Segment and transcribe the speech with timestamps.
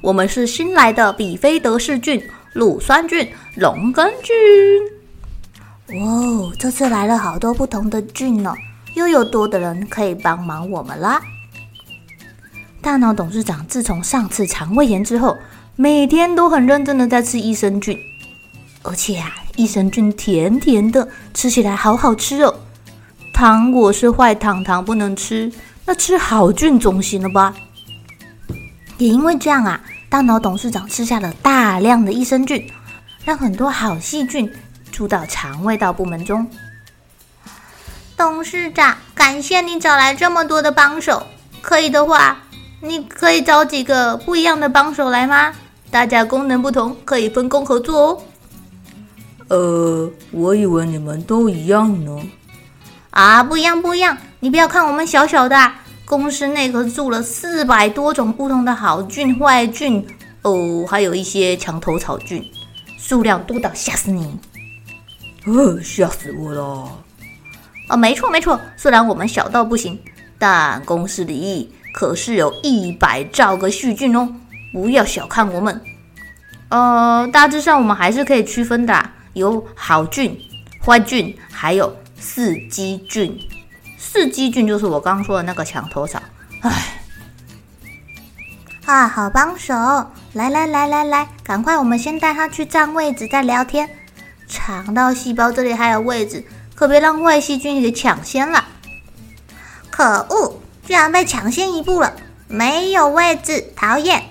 [0.00, 6.00] 我们是新来的比菲德氏菌、乳酸菌、龙根菌。
[6.00, 8.54] 哇哦，这次来了好多不同的菌哦，
[8.94, 11.20] 又有多的人可以帮忙我们啦。
[12.80, 15.36] 大脑董事长自从上次肠胃炎之后，
[15.76, 17.98] 每天都很认真的在吃益生菌，
[18.82, 22.54] 而且啊，益生菌甜甜的，吃起来好好吃哦。
[23.32, 25.50] 糖果是坏糖，糖不能吃，
[25.86, 27.54] 那吃好菌总行了吧？
[28.98, 32.68] 也因为这样啊，大脑董事长吃下了大量的益生菌，
[33.24, 34.52] 让很多好细菌
[34.90, 36.46] 住到肠胃道部门中。
[38.16, 41.24] 董事长，感谢你找来这么多的帮手，
[41.62, 42.38] 可以的话，
[42.80, 45.54] 你可以找几个不一样的帮手来吗？
[45.92, 48.22] 大家功能不同，可以分工合作哦。
[49.46, 52.20] 呃，我以为你们都一样呢。
[53.10, 55.76] 啊，不一样，不一样，你不要看我们小小的啊。
[56.08, 60.02] 公司内可住了四百多种不同的好菌、坏菌
[60.40, 62.42] 哦，还有一些墙头草菌，
[62.96, 64.34] 数量多到吓死你！
[65.44, 66.62] 呃，吓死我了！
[67.90, 70.00] 哦，没错没错，虽然我们小到不行，
[70.38, 74.26] 但公司里可是有一百兆个细菌哦，
[74.72, 75.78] 不要小看我们。
[76.70, 80.34] 呃，大致上我们还是可以区分的，有好菌、
[80.82, 83.38] 坏菌，还有四基菌。
[84.10, 86.18] 四基菌就是我刚刚说的那个墙头草，
[86.62, 87.00] 唉，
[88.86, 89.74] 啊，好帮手！
[90.32, 93.88] 来来来来来，赶快，我们先带他去占位置再聊天。
[94.48, 96.42] 肠道细胞这里还有位置，
[96.74, 98.64] 可别让坏细菌给抢先了。
[99.90, 102.16] 可恶，居然被抢先一步了，
[102.48, 104.24] 没有位置，讨厌！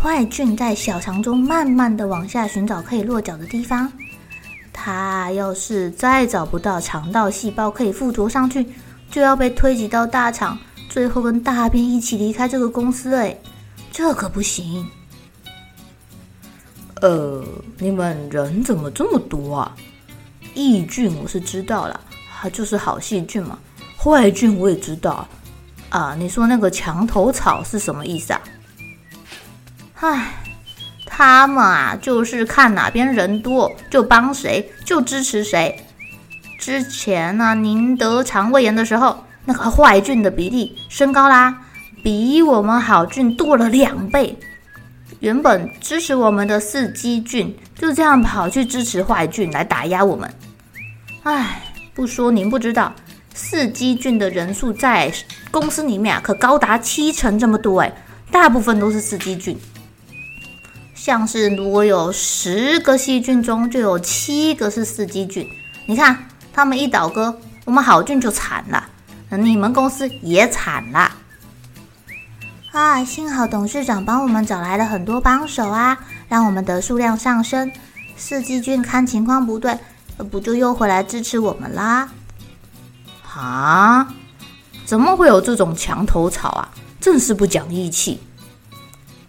[0.00, 3.90] 坏菌在小肠中慢慢的往下寻找可以落脚的地方。
[4.78, 8.64] 他要是再找不到肠道细胞可以附着上去，
[9.10, 10.56] 就要被推挤到大肠，
[10.90, 13.36] 最后跟大便一起离开这个公司哎，
[13.90, 14.86] 这可不行。
[17.00, 17.42] 呃，
[17.78, 19.74] 你们人怎么这么多啊？
[20.54, 21.98] 益菌我是知道了，
[22.38, 23.58] 它就是好细菌嘛。
[23.96, 25.26] 坏菌我也知道
[25.88, 26.14] 啊。
[26.14, 28.40] 你说那个墙头草是什么意思啊？
[29.96, 30.45] 唉。
[31.16, 35.82] 他们啊，就是看哪边人多就帮谁，就支持谁。
[36.58, 41.62] 之前呢、啊，您得肠胃炎的时候，那个坏菌的比例升高啦，
[42.02, 44.38] 比我们好菌多了两倍。
[45.20, 50.30] 原本支持我们的四基菌，就这样跑去支持坏菌来打压我们。
[51.22, 51.62] 唉，
[51.94, 52.92] 不说您不知道，
[53.32, 55.10] 四基菌的人数在
[55.50, 57.90] 公司里面啊，可高达七成这么多哎，
[58.30, 59.58] 大部分都是四基菌。
[60.96, 65.48] 像是如果有十个细菌中就有七个是四季菌，
[65.86, 68.88] 你看他们一倒戈，我们好菌就惨了，
[69.30, 71.12] 你们公司也惨了。
[72.72, 75.96] 啊，幸好董事长帮我们找来了很多帮手啊，
[76.28, 77.70] 让我们的数量上升。
[78.16, 79.78] 四季菌看情况不对，
[80.30, 82.08] 不就又回来支持我们啦？
[83.34, 84.08] 啊？
[84.86, 86.68] 怎么会有这种墙头草啊？
[87.00, 88.20] 真是不讲义气，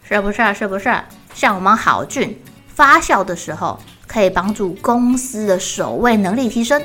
[0.01, 0.53] 是不是？
[0.53, 0.97] 是不是？
[1.38, 2.36] 像我们好菌
[2.68, 6.81] 发酵的时候，可以帮助公司的守卫能力提升，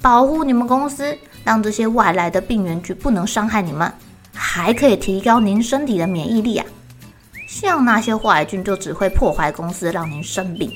[0.00, 3.92] 保护你们公司，让这些外来的病原菌不能伤害你们，
[4.34, 6.64] 还可以提高您身体的免疫力啊。
[7.46, 10.72] 像那些坏菌就只会破坏公司，让您生病。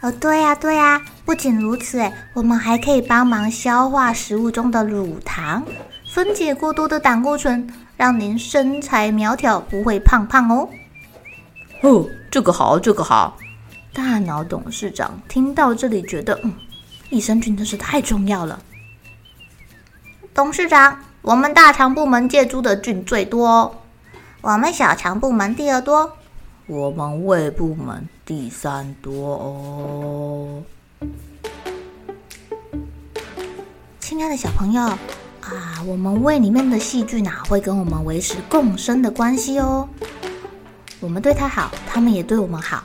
[0.00, 5.64] 哦，对呀，对呀，不仅如此，诶，我们还可以帮忙消化食物中的乳糖，
[6.14, 10.68] 分解过多的胆固醇，让您身材苗条，不会胖胖哦。
[11.82, 13.36] 哦，这个好，这个好。
[13.92, 16.52] 大脑董事长听到这里，觉得嗯，
[17.10, 18.60] 益生菌真是太重要了。
[20.34, 23.74] 董事长，我们大肠部门借租的菌最多哦，
[24.40, 26.12] 我们小肠部门第二多。
[26.66, 30.62] 我们胃部门第三多哦。
[34.00, 39.88] 亲爱的小朋友啊，我们胃里面的细菌啊，会跟我们维持共生的关系哦。
[41.00, 42.84] 我们对它好，它们也对我们好。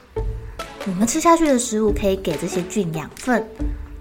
[0.86, 3.44] 我们吃下去的食物可以给这些菌养分，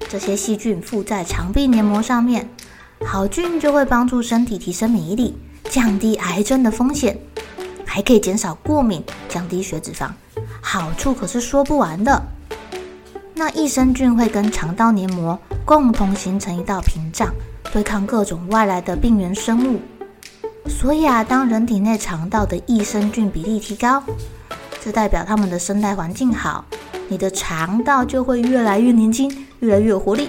[0.08, 2.48] 这些细菌附在肠壁黏膜上面，
[3.06, 5.34] 好菌就会帮助身体提升免疫力，
[5.70, 7.16] 降低癌症的风险，
[7.86, 10.10] 还可以减少过敏，降低血脂肪，
[10.60, 12.22] 好处可是说不完的。
[13.34, 17.32] 那益生菌会跟肠道黏膜共同形成一道屏障，
[17.72, 19.80] 对抗各种外来的病原生物。
[20.80, 24.02] 所以啊，当人体内肠道的益生菌比例提高，
[24.82, 26.64] 这代表他们的生态环境好，
[27.08, 29.30] 你的肠道就会越来越年轻，
[29.60, 30.28] 越来越有活力，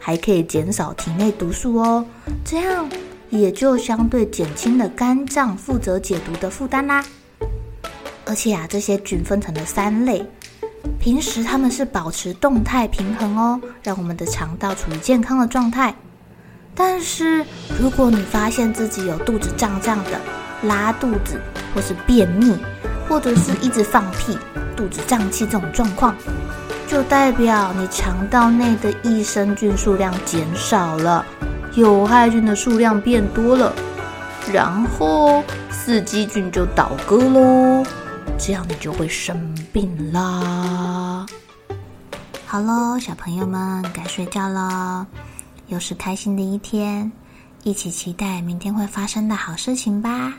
[0.00, 2.04] 还可以减少体内毒素哦。
[2.44, 2.88] 这样
[3.30, 7.04] 也就相对减轻了肝脏负责解毒的负担啦。
[8.26, 10.26] 而且啊，这些菌分成了三类。
[10.98, 15.94] 平时他们是保持动态平衡哦，让我们的肠道处于健康的状态。
[16.74, 17.44] 但是
[17.80, 20.20] 如果你发现自己有肚子胀胀的、
[20.62, 21.40] 拉肚子，
[21.74, 22.56] 或是便秘，
[23.08, 24.36] 或者是一直放屁、
[24.76, 26.14] 肚子胀气这种状况，
[26.88, 31.24] 就代表你肠道内的益生菌数量减少了，
[31.74, 33.72] 有害菌的数量变多了，
[34.52, 37.84] 然后四季菌就倒戈喽。
[38.36, 41.24] 这样你就会生病啦。
[42.46, 45.06] 好喽，小朋友们该睡觉了，
[45.68, 47.10] 又是开心的一天，
[47.62, 50.34] 一起期待明天会发生的好事情吧。